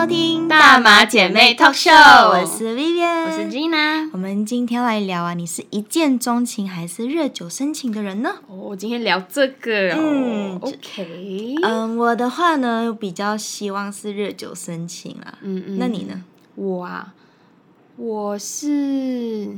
[0.00, 4.08] 收听大马姐妹 Talk Show 我是 Vivian，我是 Gina。
[4.12, 8.32] 我们今天来聊啊，你是一见钟情还是日久生情的人呢？
[8.46, 15.36] 哦，我今天聊这个、哦，嗯，OK，嗯，我的话呢，比较希望是日久生情啦。
[15.42, 16.22] 嗯嗯，那你呢？
[16.54, 17.12] 我啊，
[17.96, 19.48] 我是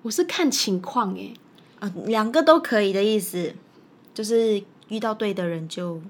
[0.00, 1.34] 我是看情况诶，
[1.80, 3.54] 啊，两个都可以的意思，
[4.14, 6.00] 就是遇到对的人就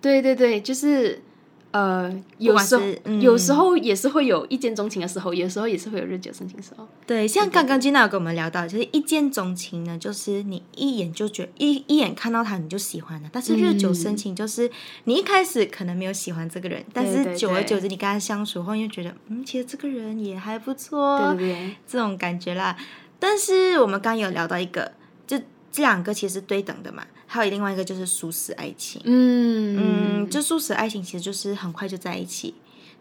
[0.00, 1.20] 对对对，就是
[1.72, 6.88] 呃，有时候、嗯有时候也是会有一见钟情的时候，有时候也是会有日久生情的时候。
[7.06, 7.28] 对。
[7.28, 14.70] 像刚刚金娜有跟我们聊到，就是一见钟情呢，就是你一眼就觉一一眼看到他你就喜欢了，但是日久生情就是
[15.04, 22.76] 你一开始可能没有喜欢这个人，但是久而久之你跟他相处后，你就觉得嗯，其实这个人也还不错，对对对，这种感觉啦。
[23.18, 24.92] 但是我们刚刚有聊到一个，
[25.26, 25.38] 就
[25.70, 29.00] 这两个其实对等的嘛，还有另外一个就是素食爱情。
[29.04, 30.24] 嗯。
[30.24, 32.52] 嗯，就素食爱情其实就是很快就在一起，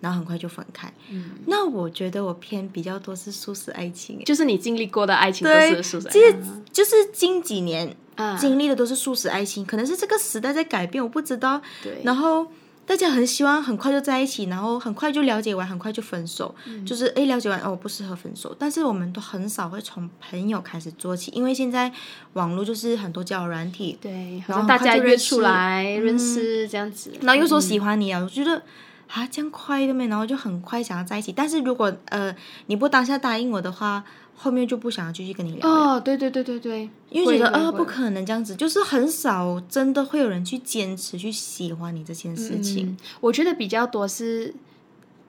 [0.01, 0.93] 然后很快就分开。
[1.09, 1.31] 嗯。
[1.47, 6.35] 那我觉得我偏比较多是素食爱情，就是你经历过的爱情都对是素食其实
[6.71, 11.59] 就是近几年啊，经历的都是素食爱情，可能是这个时代在改变，我不知道。
[11.81, 12.45] 对，然后
[12.89, 18.55] 大家很希望很快就在一起，然后很快就了解完，很快就分手，嗯就是诶了解完哦不适合分手。
[18.57, 21.91] 但是我们都很少会从朋友开始做起，因为现在
[22.33, 28.63] 网络就是很多交友软体，对，然后大家约出来认嗯识这样子，然后又说喜欢你啊，我觉得
[29.05, 31.31] 啊这样快的没，然后就很快想要在一起。
[31.31, 34.03] 但是如果呃你不当下答应我的话，
[34.41, 35.95] 后面就不想要继续跟你聊了。
[35.95, 42.87] 哦，对对对对对，因为觉得啊、不可能这样子，就是很少真的会有人去坚持去喜欢你这件事情。
[42.87, 44.53] 嗯，我觉得比较多是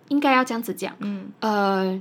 [0.09, 1.33] 应该要这样子讲，嗯。
[1.41, 2.01] 呃，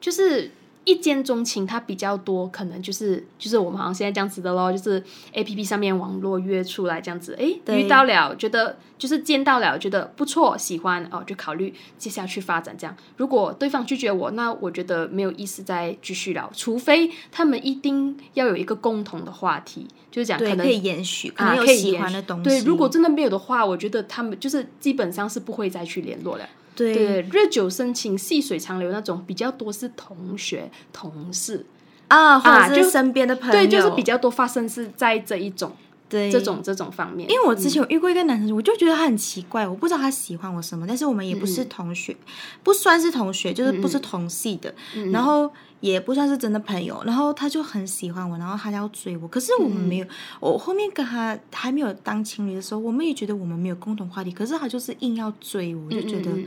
[0.00, 0.52] 就是
[0.86, 12.96] 一见钟情，它比较多，可能就是就是我们好像现在这样子的咯，就是 A P P 上面网络约出来这样子，诶，对遇到了，觉得就是见到了，觉得不错，喜欢哦，就考虑接下去发展这样。
[13.16, 22.44] 如果对方拒绝我，那我觉得没有意思再继续聊，除非他们一定要有一个共同的话题，就是讲可对，能可以延续，可啊，能有喜欢的东西。
[22.44, 26.48] 对，如果真的没有的话，我觉得他们就是基本上是不会再去联络了。
[26.76, 26.94] 对。
[26.94, 31.66] 对，日久生情、细水长流那种比较多是同学、同事，
[32.08, 35.74] 啊，或者是身边的朋友，对，就是比较多发生是在这一种
[36.08, 36.30] 对。
[36.30, 37.28] 这种这种方面。
[37.30, 42.16] 因为我之前有遇过一个男生，我就觉得他很奇怪，我不知道他喜欢我什么，但是我们也不是同学，
[42.62, 44.72] 不算是同学，就是不是同系的，
[45.12, 45.50] 然后
[45.80, 50.06] 也不算是真的朋友，然后他就很喜欢我，然后他要追我，可是我们没有，
[50.40, 56.46] 我后面跟他还没有当情侣的时候，我们也觉得我们没有共同话题，可是他就是硬要追我，我就觉得嗯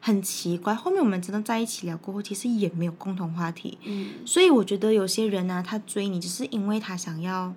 [0.00, 0.74] 很奇怪。
[0.74, 7.54] 后面我们真的在一起聊过后，其实也没有共同话题，嗯所以我觉得有些人呢、他追你，只是因为他想要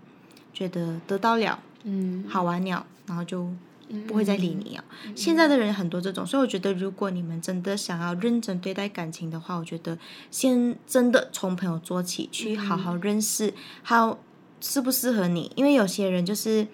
[0.54, 1.60] 觉得得到了。
[1.86, 3.50] 嗯好玩了，然后就
[4.08, 4.84] 不会再理你了。
[5.16, 9.98] 现在的人很多这种，所以我觉得如果你们真的想要认真对待感情的话，我觉得
[10.32, 14.20] 先真的从朋友做起，去好好认识，好
[14.62, 15.52] 适不适合你。
[15.56, 16.68] 因为有些人就是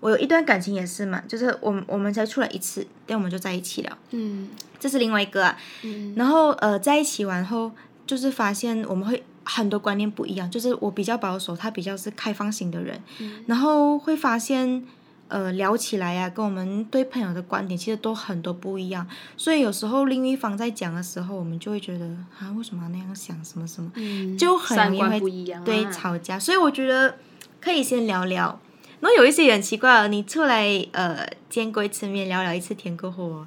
[0.00, 4.48] 我有一段感情也是嘛，就是我们我们才出来一次，但我们就在一起了，嗯。
[4.80, 5.56] 这是另外一个啊。
[5.82, 6.12] 嗯。
[6.14, 7.72] 然后呃，在一起完后，
[8.06, 13.00] 就是发现我们会很多观念不一样，就是我比较保守，他比较是开放型的人，
[13.46, 14.84] 然后会发现
[15.28, 22.06] 呃聊起来呀、跟我们对朋友的观点其实都很多不一样，所以有时候另一方在讲的时候，我们就会觉得
[22.38, 27.16] 啊，为什么要那样想，什么什么，嗯，就很容易对吵架，所以我觉得
[27.60, 28.60] 可以先聊聊。
[29.00, 33.46] 然后有一些也很奇怪哦，你出来呃见过一次面，聊聊一次天过后哦，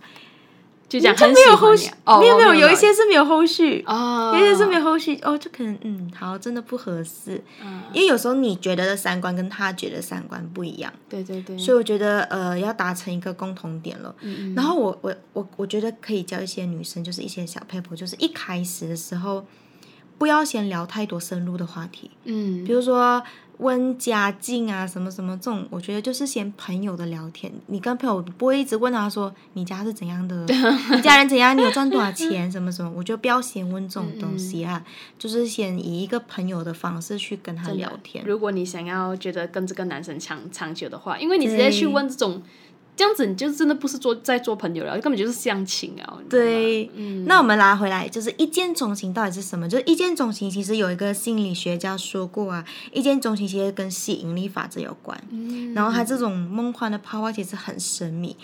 [0.89, 7.81] 就讲就没有后续，哦，没有没有，有一些是没有后续，哦，有一些是没有后续哦，就可能嗯，好，真的不合适，嗯。
[7.93, 14.15] 因为有时候你觉得的三观跟他觉得的三观不一样，对对对，所以我觉得呃要达成一个共同点了。
[14.21, 19.45] 嗯然后我我我我觉得可以教一些女生，就是一些小 paper，就是一开始的时候
[20.17, 22.63] 不要先聊太多深入的话题，嗯。
[22.63, 23.21] 比如说
[23.57, 27.51] 问家境啊什么什么这种，我觉得就是先朋友的聊天。
[27.67, 30.45] 你跟朋友不会一直问他说你家是怎样的，
[30.95, 34.85] 你家人怎样，你有赚多少钱，什么什么，我觉得不要先问这种东西啊，
[35.17, 38.23] 就是先以一个朋友的方式去跟他聊天。
[38.25, 42.43] 如果你想要觉得跟这个男生长长久的话，因为你直接去问这种，
[42.97, 46.17] 这样子你就真的不是做在做朋友了，根本就是相亲啊。
[46.27, 49.69] 对，嗯那我们拉回来，就是一见钟情到底是什么？
[49.69, 55.15] 就是一见钟情，其实有一个心理学家说过啊，一见钟情其实跟吸引力法则有关。
[55.29, 58.35] 嗯然后它这种梦幻的泡泡其实很神秘，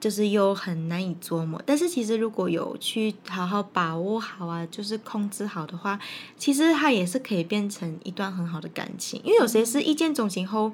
[0.00, 1.62] 就是又很难以捉摸。
[1.64, 5.96] 但是其实如果有去好好把握好啊，就是控制好的话，
[6.36, 9.20] 其实它也是可以变成一段很好的感情。
[9.22, 10.72] 因为有些是一见钟情后。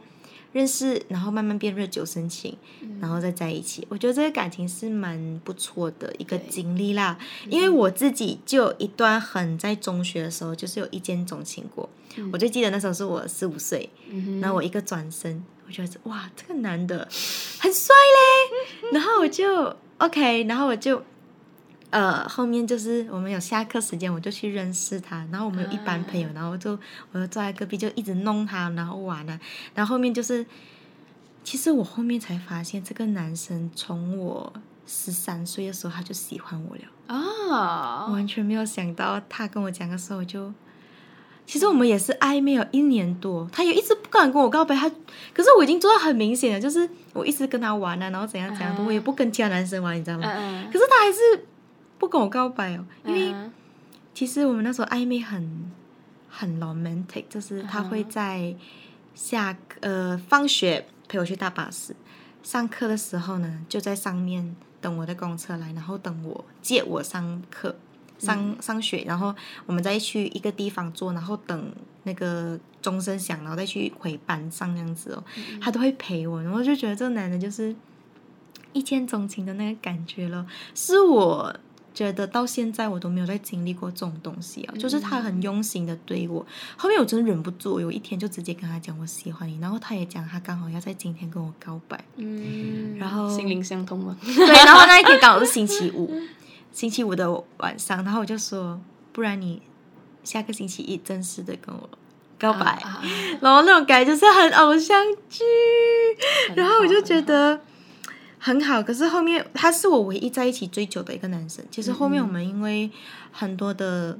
[0.56, 2.56] 认识，然后慢慢变日久生情，
[2.98, 3.86] 然后再在一起。
[3.90, 7.18] 我觉得这个感情是蛮不错的一个经历啦。
[7.50, 11.86] 因为我自己就有一段很在中学的时候，就是有一见钟情过。
[12.32, 13.90] 我就记得那时候是我四五岁，
[14.40, 17.06] 然后我一个转身，我觉得哇，这个男的
[17.58, 21.02] 很帅嘞， 然后我就 OK，然后我就。
[21.90, 25.24] 呃，后面就是我们有下课时间，我就去认识他。
[25.30, 26.72] 然后我们有一班朋友，然后就
[27.12, 29.38] 我就坐在隔壁，就一直弄他，然后玩啊。
[29.72, 30.44] 然后后面就是，
[31.44, 34.52] 其实我后面才发现，这个男生从我
[34.84, 38.06] 十三岁的时候他就喜欢我了啊！
[38.08, 40.52] 完全没有想到，他跟我讲的时候我就，
[41.46, 44.74] 其实我们也是暧昧有一年多，他也一直不敢跟我告白。
[44.74, 44.90] 他
[45.32, 50.24] 可是我已经做到很明显了，就是我一直跟他玩啊，然后怎样怎样，我也不跟其他男生玩，你知道吗？
[50.72, 51.46] 可是他还是。
[51.98, 53.34] 不跟我告白哦，因为
[54.14, 55.70] 其实我们那时候暧昧很
[56.28, 58.54] 很 romantic，就是他会在
[59.14, 61.94] 下呃放学陪我去搭巴士，
[62.42, 67.74] 上课的时候呢就在上面等我的公车来，然后等我接我上课
[68.18, 69.34] 上上学，然后
[69.66, 71.72] 我们再去一个地方坐，然后等
[72.04, 75.24] 那个钟声响，然后再去回班上这样子哦，
[75.60, 77.74] 他都会陪我，然后就觉得这个男的就是
[78.72, 81.54] 一见钟情的那个感觉了，是我。
[81.96, 86.44] 觉得到现在我都没有再经历过这种东西啊，就是他很用心的对我。
[86.76, 92.04] 后面我真的忍不住，有一天就直接跟他讲我喜欢你，然后他也讲他刚好要在今天跟我告白。
[92.16, 94.14] 嗯，然后心灵相通嘛。
[94.22, 96.12] 对，然后那一天刚好是星期五，
[96.70, 98.78] 星期五的晚上，然后我就说，
[99.14, 99.62] 不然你
[100.22, 101.88] 下个星期一正式的跟我
[102.38, 102.78] 告白，
[103.40, 105.42] 然后那种感觉就是很偶像剧，
[106.54, 107.58] 然后我就觉得。
[108.46, 111.64] 很好，可是后面他是我唯一在一起最久的一个男生。
[111.68, 112.88] 其实后面我们因为
[113.32, 114.16] 很多的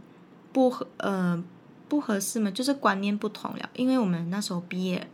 [0.53, 1.41] 不合呃
[1.89, 3.71] 不合适嘛，就是观念不同了。
[3.77, 5.07] 因为我们那时候毕业，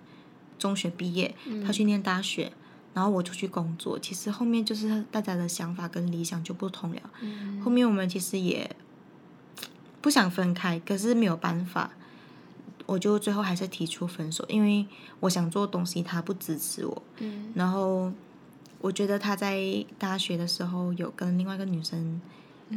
[0.59, 2.51] 中学毕业，他去念大学，
[2.95, 3.99] 然后我出去工作。
[3.99, 7.03] 其实后面就是大家的想法跟理想就不同了。
[7.63, 8.75] 后面我们其实也
[10.01, 11.91] 不想分开，可是没有办法，
[12.87, 14.87] 我就最后还是提出分手，因为
[15.21, 17.03] 我想做东西，他不支持我。
[17.19, 18.11] 嗯，然后。
[18.83, 22.21] 我觉得他在大学的时候有跟另外一个女生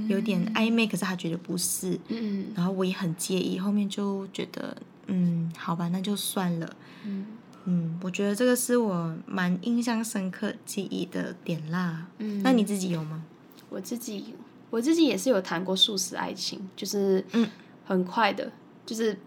[0.07, 7.25] 有点暧昧，可是他觉得不是，嗯，然后我也很介意，后面就觉得，嗯，好吧，那就算了，嗯，
[7.66, 13.25] 嗯，我觉得这个是我蛮印象深刻记忆的点啦，嗯，那你自己有吗？
[13.69, 14.36] 我自己，
[14.69, 17.50] 我自己也是有谈过素食爱情，就是嗯，
[17.84, 18.52] 很快的，
[18.86, 19.18] 就是。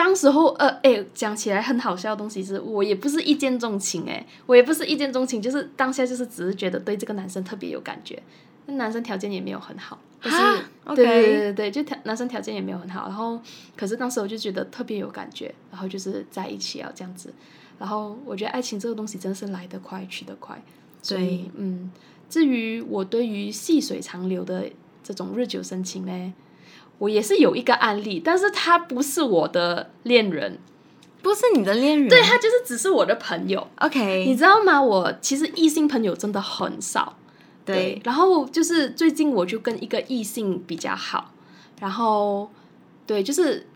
[0.00, 8.22] 当时候，呃，哎，讲起来很好笑的东西是，我也不是一见钟情，哎，我也不是一见钟情，就是当下就是只是觉得对这个男生特别有感觉，
[8.64, 10.36] 那男生条件也没有很好，就是
[10.94, 13.38] 对对对对对，就条男生条件也没有很好，然后
[13.76, 17.30] 可是当时我就觉得特别有感觉，然后就是在一起啊这样子，
[17.78, 20.58] 然后我觉得爱情这个东西真是来得快去得快，
[21.02, 21.92] 所以嗯，
[22.30, 24.64] 至于我对于细水长流的
[25.04, 26.32] 这种日久生情呢？
[27.00, 30.58] 我也是有一个案例，但是他不是我的恋人，
[31.22, 33.66] 不是你的恋人，对他就是只是我的朋友。
[33.76, 34.80] OK，你知道吗？
[34.80, 37.16] 我其实异性朋友真的很少。
[37.64, 41.32] 对，然后就是最近我就跟一个异性比较好，
[41.80, 42.50] 然后
[43.06, 43.66] 对，就是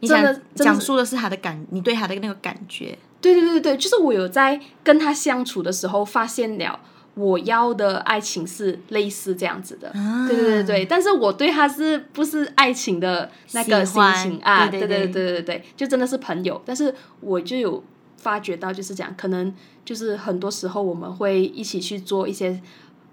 [0.00, 0.24] 你想
[0.54, 2.96] 讲述的是他的感，你对他的那个感觉。
[3.20, 6.80] 对对对对，就是我有在跟他相处的时候发现了。
[7.16, 9.90] 我要的爱情是类似这样子的，
[10.28, 14.68] 对对对对，但是我对他是不是爱情的那个心情啊？
[14.68, 16.60] 对对对对对对，就真的是朋友。
[16.66, 17.82] 但是我就有
[18.18, 22.60] 发觉到，就是讲可能就是很多时候我们会一起去做一些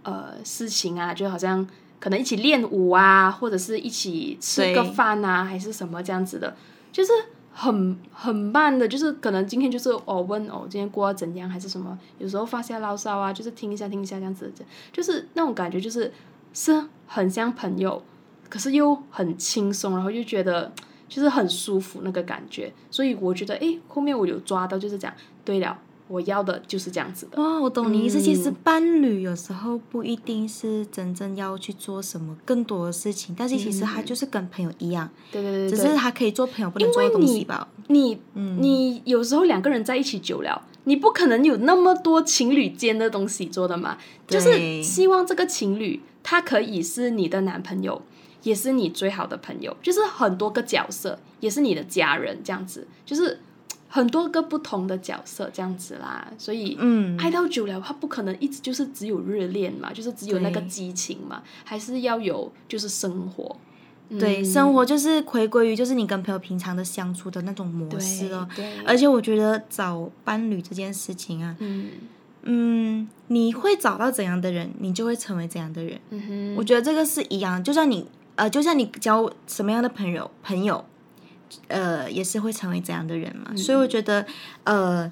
[0.04, 1.66] 呃事情啊，就好像
[2.02, 6.56] 可能一起练舞啊，或者是一起吃个饭啊，还是什么这样子的，
[6.92, 7.12] 就是。
[7.54, 14.52] 很很慢的，就是可能今天就是哦问哦今天过得怎样还是什么，有时候发下牢骚啊，就是听一下听一下这样子，
[14.92, 16.12] 就是那种感觉就是
[16.52, 18.04] 是很像朋友，
[18.50, 20.72] 可是又很轻松，然后又觉得
[21.08, 25.14] 就是很舒服那个感觉，所以我觉得诶，后面我有抓到就是讲
[25.46, 25.80] 对了。
[26.14, 27.42] 我要的就是这样子的。
[27.42, 28.22] 哦，我懂你意思。
[28.22, 35.10] 其实伴侣有时候不一定是真正要去做什么更多的事情，但是其实他就是跟朋友一样。
[35.32, 35.70] 对对对。
[35.72, 37.68] 只是他可以做朋友不能做的东西吧？
[37.88, 43.98] 你你有时候两个人在一起久了，你不可能有那么多情侣间的东西做的嘛。
[44.28, 48.00] 就是希望这个情侣他可以是你的男朋友，
[48.44, 53.40] 也是你最好的朋友，就是很多个角色，也是你的家人这样子，就是。
[53.96, 63.56] 很多个不同的角色这样子啦，所以嗯爱到久了，他不可能一直就是只有热恋嘛，就是只有那个激情嘛，还是要有就是生活。
[64.20, 68.48] 对，嗯生活就是回归于就是你跟朋友平常的相处的那种模式哦。
[68.84, 71.92] 而且我觉得找伴侣这件事情啊，嗯
[72.42, 76.00] 嗯，你会找到怎样的人，你就会成为怎样的人。
[76.10, 78.08] 嗯哼，我觉得这个是一样，就像你
[78.38, 80.84] 呃，就像你交什么样的朋友，朋友
[81.68, 83.48] 呃也是会成为怎样的人嘛。
[83.50, 84.26] 嗯所以我觉得
[84.64, 85.12] 呃，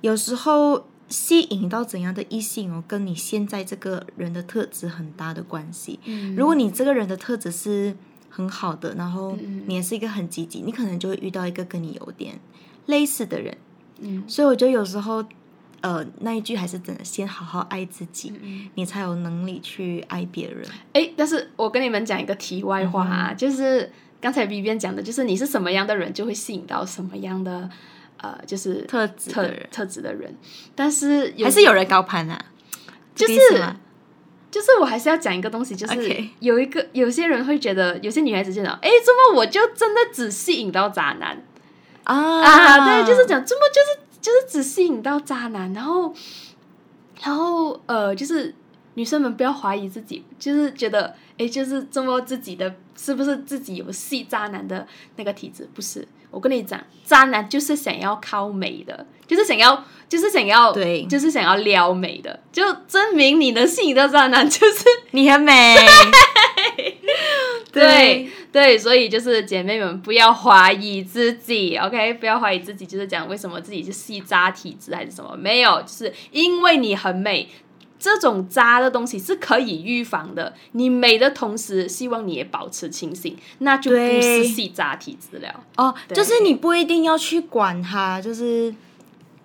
[0.00, 6.00] 有时候吸引到怎样的异性哦，跟你现在这个人的特质很大的关系。
[6.04, 7.94] 嗯如果你这个人的特质是
[8.30, 12.40] 很好的，然后嗯你也是一个很积极，你可能就会遇到一个跟你有点
[12.86, 13.56] 类似的人。
[14.00, 15.22] 嗯所以我觉得有时候，
[15.82, 20.66] 呃，那一句还是真的，先好好爱自己，嗯你才有能力去爱别人。
[20.94, 27.68] 哎，但是我跟你们讲一个题外话啊，嗯就是刚才 B B 讲的，就是你是什么样的人，就会吸引到什么样的
[28.18, 29.68] 呃，就是特质特的人。
[29.72, 30.32] 特质的人。
[30.76, 32.40] 但是有还是有人高攀啊，
[33.16, 33.34] 就是
[34.48, 41.42] 就是我还是要讲一个东西，就是有一个有些人会觉得，有些女孩子觉得，哎，怎么我就真的只吸引到渣男？
[42.04, 42.14] 啊。
[42.14, 43.02] 啊？
[43.02, 46.14] 对，就是讲怎么就是就是只吸引到渣男，然后
[47.24, 48.54] 然后呃，就是
[48.94, 55.68] 女生们不要怀疑自己，就是觉得哎，就是这么自己的是不是自己有吸渣男的那个体质？
[55.74, 65.76] 不是，我跟你讲，渣男就是想要靠美的，就是想要就是想要对就是想要撩美的，就证明你能吸引到渣男，就是 你很美，
[67.72, 77.48] 对对，所以就是姐妹们不要怀疑自己，OK，不要怀疑自己，就是讲为什么自己是细渣体质还是什么，没有，就是因为你很美。
[78.02, 80.52] 这种渣的东西是可以预防的。
[80.72, 85.64] 你美的同时，希望你也保持清醒，那就不是细渣体质了。
[85.76, 88.74] 哦，就是你不一定要去管它，就是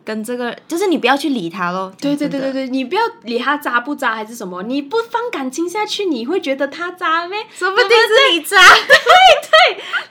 [0.08, 1.92] 跟这个，就是你不要去理他咯。
[2.00, 7.38] 对对对对对，你不要理他渣不渣还是什么，你不放感情下去，你会觉得他渣咩？
[7.54, 8.56] 说不定是你渣。
[8.58, 8.96] 对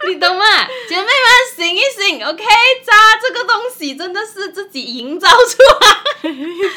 [0.05, 0.45] 对你懂吗？
[0.87, 1.09] 姐妹们
[1.57, 2.45] 醒一醒，OK？
[2.85, 6.31] 渣这个东西真的是自己营造出来，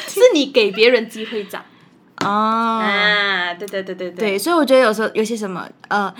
[0.08, 1.62] 是你给别人机会渣
[2.24, 3.52] 哦，啊！
[3.54, 6.12] 对对对对对，所以我觉得有时候有些什么呃，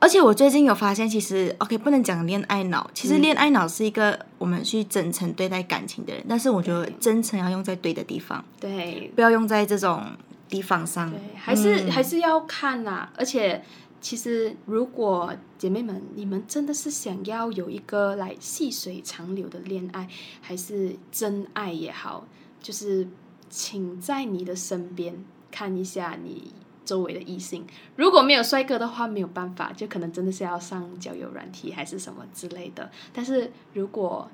[0.00, 10.02] 而且我最近有发现，其实 OK 不能讲恋爱脑，其实嗯恋爱脑是一个我们去真诚对待感情的人，但是我觉得真诚要用在对的地方，对不要用在这种
[10.48, 11.10] 地方上。
[11.10, 13.12] 对，还是、嗯还是要看啦。
[13.14, 13.62] 而且
[14.00, 20.08] 其实如果姐妹们你们真的是想要有一个来细水长流的恋爱，
[20.40, 22.26] 还是真爱也好，
[22.62, 23.06] 就是
[23.50, 26.54] 请在你的身边看一下你。
[26.90, 32.90] 周围的异性，如果没有帅哥的话，没有办法，就可能真的是要上交友软体还是什么之类的。
[33.12, 34.28] 但是如果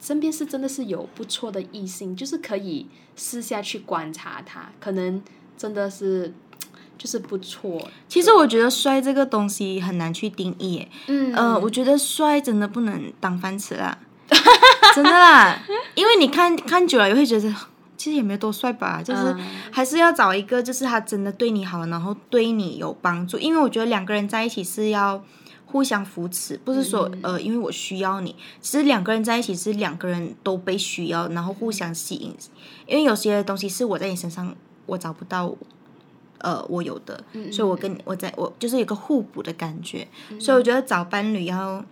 [0.00, 2.86] 身边是真的是有不错的异性，就是可以
[3.16, 5.20] 私下去观察他，可能
[5.58, 6.32] 真的是
[6.96, 7.88] 就是不错。
[8.06, 13.98] 其实我觉得帅这个东西很难去定义，嗯呃，我觉得帅真的不能当饭吃啦，
[14.94, 15.60] 真的啦，
[15.96, 17.52] 因为你看看久了也会觉得。
[18.06, 19.40] 其实也没有多帅吧，就是嗯
[19.72, 23.36] 还是要找一个，就是他真的对你好，然后对你有帮助。
[23.36, 25.20] 因为我觉得两个人在一起是要
[25.66, 28.36] 互相扶持，不是说、呃，因为我需要你。
[28.60, 32.32] 其实两个人在一起是两个人都被需要，然后互相吸引。
[32.86, 34.54] 因为有些东西是我在你身上
[34.86, 35.52] 我找不到，
[36.38, 40.06] 呃，我有的，所以我跟你我在我就是有个互补的感觉。
[40.38, 41.84] 所以我觉得找伴侣要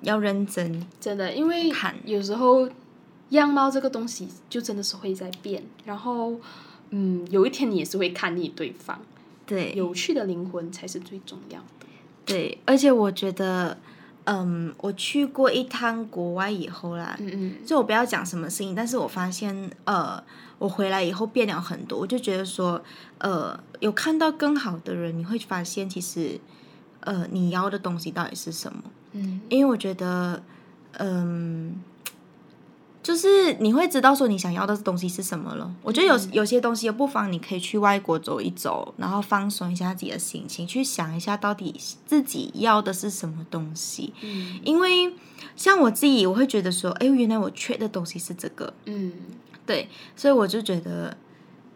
[0.00, 2.68] 要认真，真的，因为看有时候
[3.30, 6.38] 样貌这个东西就真的是会在变，然后
[6.90, 9.00] 嗯，有一天你也是会看腻对方。
[9.44, 11.86] 对，有趣的灵魂才是最重要的。
[12.24, 13.78] 对，而且我觉得，
[14.24, 20.20] 嗯，我去过一趟国外以后啦，嗯嗯就我不要讲什么事情，但是我发现，呃，
[20.58, 22.82] 我回来以后变了很多，我就觉得说，
[23.18, 26.40] 呃，有看到更好的人，你会发现其实，
[27.00, 28.82] 呃，你要的东西到底是什么？
[29.12, 30.42] 嗯因为我觉得，
[30.98, 31.80] 嗯，
[33.06, 35.72] 就是你会知道说你想要的东西是什么了。
[35.80, 41.72] 我觉得有有些东西，不妨你可以去外国走一走，然后放松一下自己的心情，去想一下到底
[42.04, 44.12] 自己要的是什么东西。
[44.22, 45.14] 嗯因为
[45.54, 49.12] 像我自己，我会觉得说，哎，原来我缺的东西是这个，嗯
[49.64, 51.16] 对，所以我就觉得，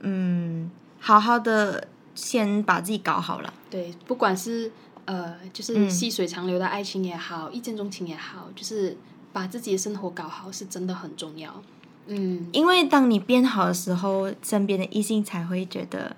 [0.00, 0.68] 嗯，
[0.98, 3.54] 好好的先把自己搞好了。
[3.70, 4.72] 对，不管是
[5.04, 8.96] 呃，就是嗯细水长流的爱情也好，一见钟情也好，就是
[9.32, 11.62] 把自己的生活搞好是真的很重要。
[12.06, 16.16] 嗯因为当你变好的时候，身边的异性才会觉得，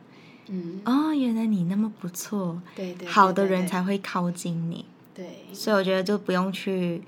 [0.48, 4.84] 嗯，哦，原来你那么不错，对对，好的人才会靠近你。
[5.14, 7.02] 对，所以我觉得就不用去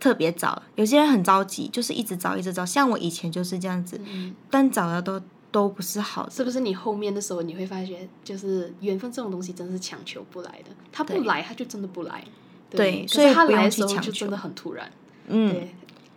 [0.00, 2.66] 特别找，有些人很着急，就是一直找一直找。
[2.66, 5.20] 像我以前就是这样子，嗯但找的都
[5.52, 6.30] 都不是好的。
[6.32, 12.24] 是不是你后面的时候你会发觉，就是缘分这种东西真的是强求不来的，他不来他就真的不来。
[12.68, 14.90] 对可所以他来的时候就真的很突然。
[15.28, 15.74] 嗯，对，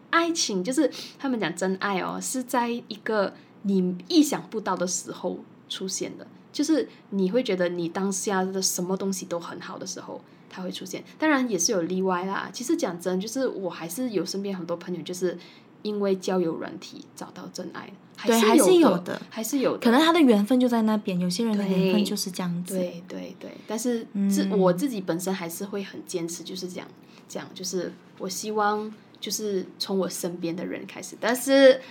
[0.10, 3.34] 爱情就是他们讲真爱哦，是在一个
[3.64, 11.04] 你意想不到的时候出现的，就是你会觉得你当下的什么东西都很好的时候，它会出现。
[11.18, 12.50] 当然也是有例外啦。
[12.54, 15.38] 其实讲真，就是我还是有身边很多朋友，就是
[15.82, 19.22] 因为交友软体找到真爱，还对，是还是有有的。
[19.30, 19.80] 还是有的。
[19.80, 22.76] 可能他的缘分就在那边，有些人的缘分就是这样子。
[22.76, 26.88] 对对对，但是自、嗯我自己本身还是会很坚持，就是这样
[27.28, 31.82] 这样，就是我希望就是从我身边的人开始，但是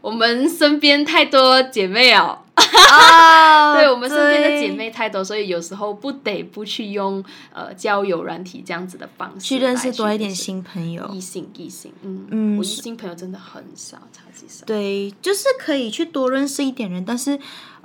[0.00, 11.08] 我们身边太多姐妹哦，啊 对我们身边的姐妹太多，所以有时候不得不去用呃交友软体这样子的方式去认识多一点新朋友。
[11.12, 17.38] 异性异性，嗯嗯我异性朋友真的很少，超级少，对，就是可以去多认识一点人，但是，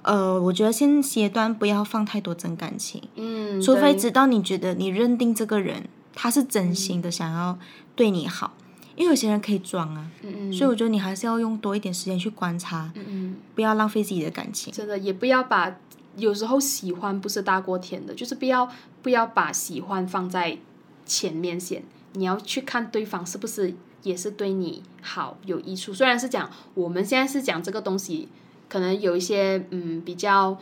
[0.04, 7.58] 呃，我觉得现阶段不要放太多真感情，嗯，除非直到你觉得你认定这个人他是真心的想要
[7.96, 8.54] 对你好，
[8.96, 13.36] 因为有些人可以装啊，嗯嗯所以我觉得你还是要用多一点时间去观察，嗯嗯。
[13.56, 14.74] 不要浪费自己的感情。
[14.74, 15.78] 真的也不要把
[16.18, 18.70] 有时候喜欢不是大过天的，就是不要
[19.02, 20.58] 不要把喜欢放在
[21.06, 25.94] 前面先，你要去看对方是不是也是对你好有益处。
[25.94, 28.28] 虽然是讲我们现在是讲这个东西，
[28.68, 30.58] 可能有一些嗯比较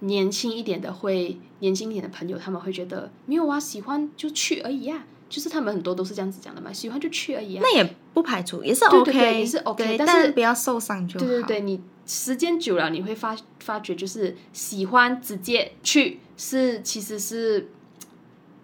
[0.00, 5.06] 年轻一点的会年轻一点的朋友，他们会觉得没有啊，喜欢就去而已啊。
[5.26, 7.60] 就是他们很多都是这样子讲的嘛，喜欢就去而已啊。
[7.64, 11.26] 那也不排除，也是 OK，对对也是 OK，但是不要受伤就好。
[11.26, 17.70] 对对对，你时间久了，你会发发觉，就是喜欢直接去是其实是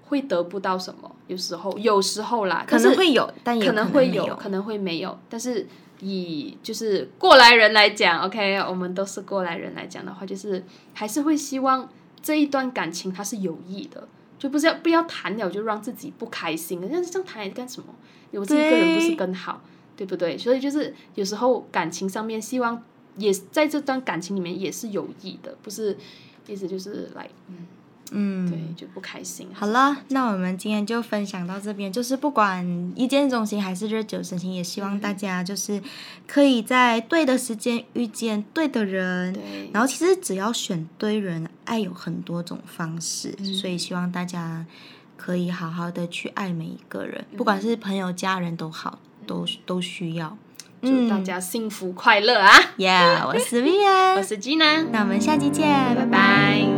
[0.05, 5.67] 会得不到什么，有时候有时候啦，可能会有，但也可能会有，可能会没有，但是
[6.01, 11.89] 以就是过来人来讲，OK，我们都是过来人来讲的话，就是还是会希望
[12.23, 14.07] 这一段感情它是有益的，
[14.39, 17.95] 就不是要不要谈了就让自己不开心，但是这样谈来干什么？
[18.31, 19.63] 有自己一个人不是更好，
[19.97, 20.39] 对不对？
[20.39, 22.83] 所以就是有时候感情上面，希望
[23.17, 25.97] 也在这段感情里面也是有益的，不是
[26.47, 27.67] 意思就是来嗯
[28.11, 29.49] 嗯，对就不开心。
[29.53, 31.93] 好了，那我们今天就分享到这边。
[31.93, 35.83] 就是不管一见钟情还是日久生情，也希望大家就是
[36.27, 39.33] 可以在对的时间遇见对的人。
[39.33, 44.65] 对，然后其实只要选对人，爱有很多种方式，嗯所以希望大家
[45.17, 50.37] 可以好好的去爱每一个人，嗯不管是朋友、家人都好，都都需要。
[50.83, 56.70] 祝大家幸福快乐啊！Yeah，我是 Vian， 我是 Gina，那我们下期见，拜拜拜。